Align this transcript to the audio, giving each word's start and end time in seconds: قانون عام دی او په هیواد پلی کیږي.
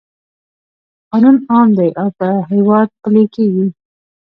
قانون 1.11 1.35
عام 1.51 1.69
دی 1.77 1.89
او 2.01 2.07
په 2.17 2.27
هیواد 2.51 2.89
پلی 3.01 3.23
کیږي. 3.35 3.67